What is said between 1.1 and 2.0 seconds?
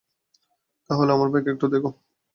আমার ভাইকে একটু দেখো?